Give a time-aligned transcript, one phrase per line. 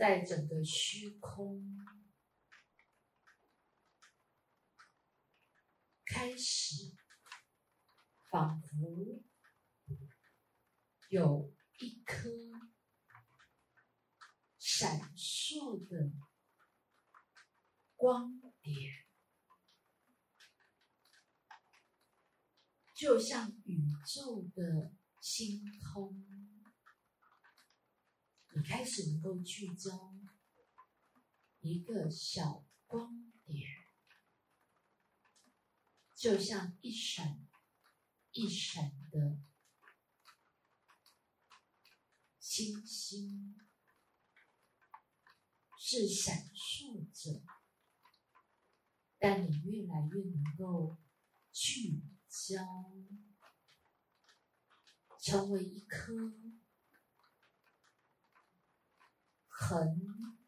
[0.00, 1.62] 在整个虚空
[6.06, 6.96] 开始，
[8.30, 9.22] 仿佛
[11.10, 12.30] 有一颗
[14.58, 16.10] 闪烁的
[17.94, 19.06] 光点，
[22.94, 25.62] 就像宇宙的星
[25.92, 26.39] 空。
[28.52, 30.12] 你开始能够聚焦
[31.60, 33.70] 一个小光点，
[36.16, 37.46] 就像一闪
[38.32, 39.38] 一闪的
[42.38, 43.56] 星星，
[45.78, 47.42] 是闪烁着，
[49.18, 50.98] 但你越来越能够
[51.52, 52.64] 聚焦，
[55.20, 56.59] 成为一颗。
[59.60, 59.78] 很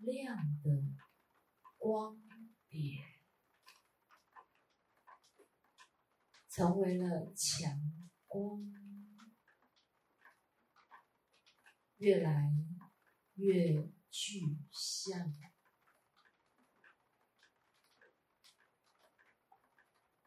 [0.00, 0.70] 亮的
[1.78, 2.20] 光
[2.68, 3.02] 点，
[6.50, 7.80] 成为了强
[8.26, 8.62] 光，
[11.96, 12.52] 越来
[13.36, 15.34] 越具象，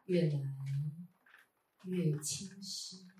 [0.04, 0.40] 越来
[1.84, 3.11] 越清晰。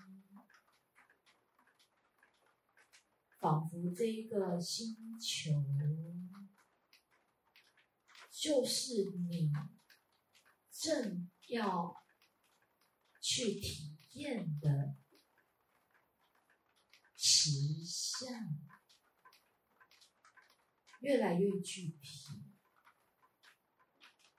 [3.43, 5.65] 仿佛这一个星球
[8.31, 9.51] 就是你
[10.71, 11.93] 正要
[13.21, 14.95] 去体验的
[17.17, 18.31] 实相，
[21.01, 22.45] 越来越具体，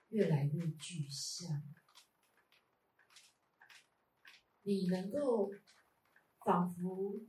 [0.09, 1.61] 越来越具象。
[4.63, 5.51] 你能够
[6.43, 7.19] 仿佛。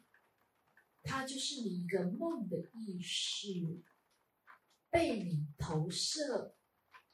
[1.07, 3.83] 它就是你一个梦的意识，
[4.91, 6.57] 被你投射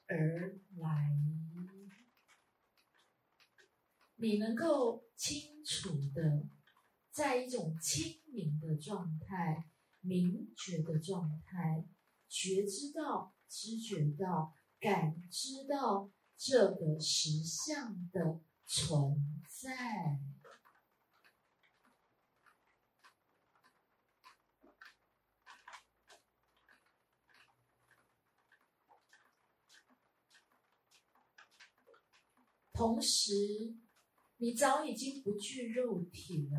[0.07, 1.19] 而来。
[4.17, 6.49] 你能够清楚的，
[7.11, 9.69] 在一种清明的状态、
[10.01, 11.85] 明觉的状态，
[12.29, 20.21] 觉知到、知觉到、感知到这个实相的存在。
[32.83, 33.77] 同时，
[34.39, 36.59] 你早已经不具肉体了，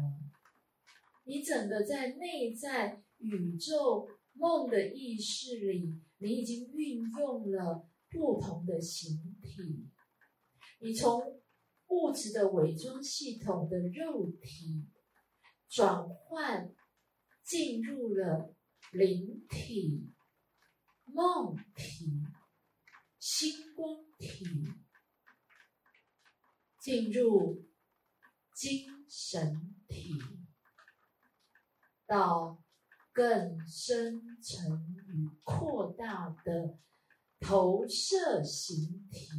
[1.25, 9.89] 你整个在内在宇宙梦的意识里，你已经运用了不同的形体，
[10.79, 11.41] 你从
[11.87, 14.87] 物质的伪装系统的肉体
[15.67, 16.73] 转换，
[17.43, 18.55] 进入了
[18.93, 20.13] 灵体、
[21.03, 22.23] 梦体、
[23.19, 24.45] 星光体。
[26.83, 27.65] 进入
[28.53, 30.19] 精神体，
[32.05, 32.61] 到
[33.13, 36.77] 更深层与扩大的
[37.39, 39.29] 投射形体，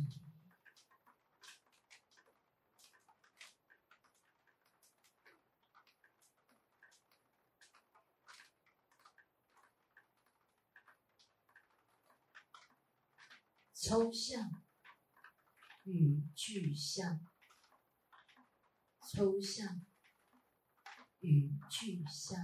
[13.75, 14.63] 抽象
[15.83, 17.34] 与具象。
[19.15, 19.81] 抽象
[21.21, 22.37] 与具象，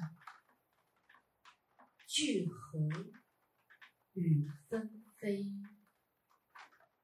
[2.07, 2.79] 聚合
[4.13, 5.53] 与纷飞，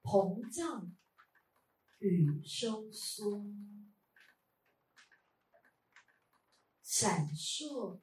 [0.04, 0.96] 膨胀
[1.98, 3.44] 与收缩，
[6.80, 8.00] 闪烁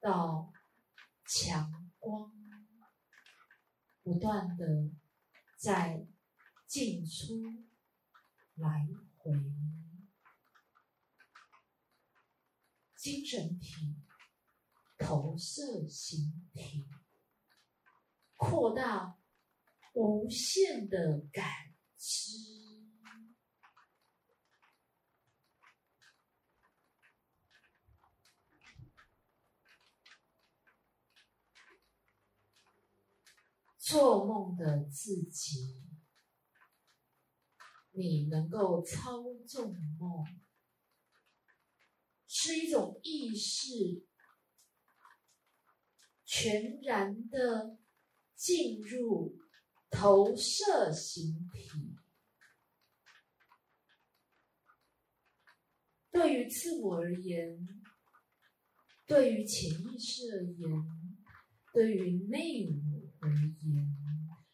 [0.00, 0.52] 到
[1.28, 2.32] 强光，
[4.02, 4.90] 不断的
[5.56, 6.08] 在
[6.66, 7.40] 进出
[8.56, 9.77] 来回。
[13.08, 13.96] 精神体、
[14.98, 16.84] 投射形体，
[18.36, 19.18] 扩大
[19.94, 22.32] 无限的感知，
[33.78, 35.82] 做梦的自己，
[37.92, 40.26] 你能够操纵梦。
[42.40, 44.06] 是一种意识，
[46.24, 47.76] 全然的
[48.36, 49.36] 进入
[49.90, 51.96] 投射形体。
[56.12, 57.58] 对于自我而言，
[59.04, 60.70] 对于潜意识而言，
[61.72, 63.96] 对于内我而言，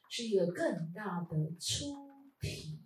[0.08, 1.94] 是一个更大的出
[2.40, 2.80] 体。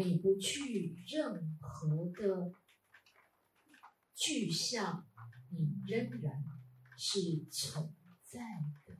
[0.00, 2.52] 你不去任何的
[4.14, 5.06] 具象，
[5.50, 6.42] 你仍然
[6.96, 7.94] 是存
[8.24, 8.40] 在
[8.86, 8.96] 的。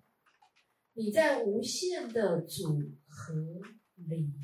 [0.92, 3.34] 你在无限的组合
[3.96, 4.34] 里。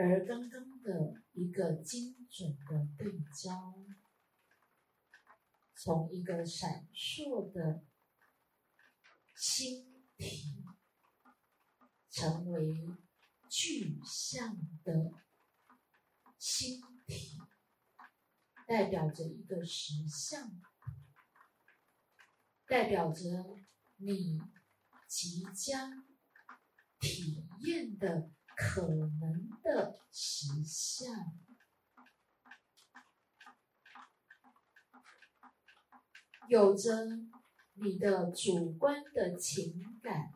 [0.00, 3.74] 而刚刚的一个精准的对焦，
[5.78, 7.84] 从一个闪烁的
[9.36, 10.64] 星体，
[12.10, 12.74] 成为
[13.48, 15.12] 具象的
[16.38, 17.38] 星体，
[18.66, 20.60] 代表着一个实相，
[22.66, 23.56] 代表着
[23.96, 24.40] 你
[25.06, 26.06] 即将
[27.00, 28.32] 体验的。
[28.60, 31.38] 可能的实相，
[36.48, 37.06] 有着
[37.74, 40.32] 你的主观的情感，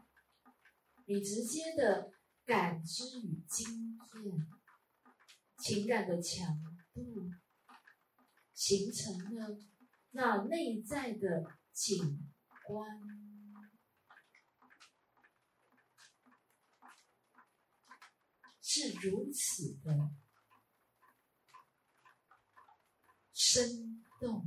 [1.07, 2.13] 你直接的
[2.45, 4.47] 感知与经验，
[5.59, 6.61] 情感的强
[6.93, 7.31] 度，
[8.53, 9.59] 形成了
[10.11, 12.31] 那内在的景
[12.67, 12.87] 观。
[18.65, 20.11] 是如此的
[23.35, 24.47] 生动，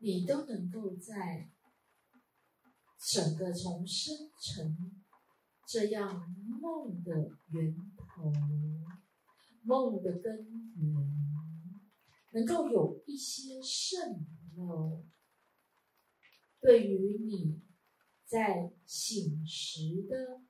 [0.00, 1.50] 你都能够在
[2.98, 5.02] 整个从生成
[5.66, 8.32] 这样梦的源头、
[9.62, 10.94] 梦的根源，
[12.32, 14.26] 能够有一些渗
[14.56, 15.04] 漏，
[16.60, 17.62] 对于你
[18.26, 20.42] 在醒时的。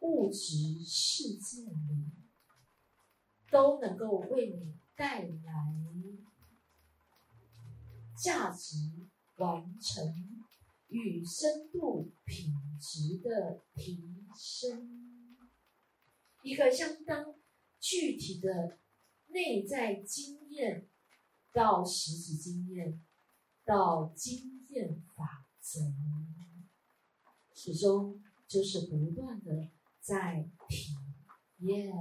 [0.00, 2.12] 物质世界里
[3.50, 5.74] 都能够为你带来
[8.22, 8.76] 价值、
[9.36, 10.44] 完成
[10.88, 15.38] 与深度品质的提升，
[16.42, 17.34] 一个相当
[17.78, 18.78] 具体的
[19.28, 20.88] 内在经验
[21.52, 23.00] 到实质经验
[23.64, 25.80] 到经验法则，
[27.54, 29.70] 始终就是不断的。
[30.00, 30.94] 在体
[31.58, 31.92] 验。